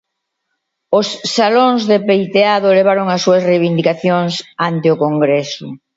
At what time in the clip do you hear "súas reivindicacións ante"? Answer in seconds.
3.25-4.87